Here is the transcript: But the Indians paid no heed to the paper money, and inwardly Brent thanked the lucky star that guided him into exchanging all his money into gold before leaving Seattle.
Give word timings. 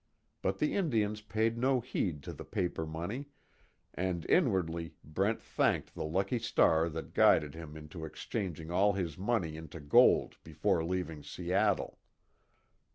But 0.41 0.57
the 0.57 0.73
Indians 0.73 1.21
paid 1.21 1.59
no 1.59 1.79
heed 1.79 2.23
to 2.23 2.33
the 2.33 2.43
paper 2.43 2.87
money, 2.87 3.27
and 3.93 4.25
inwardly 4.27 4.95
Brent 5.03 5.43
thanked 5.43 5.93
the 5.93 6.05
lucky 6.05 6.39
star 6.39 6.89
that 6.89 7.13
guided 7.13 7.53
him 7.53 7.77
into 7.77 8.03
exchanging 8.03 8.71
all 8.71 8.93
his 8.93 9.15
money 9.15 9.55
into 9.57 9.79
gold 9.79 10.37
before 10.43 10.83
leaving 10.83 11.21
Seattle. 11.21 11.99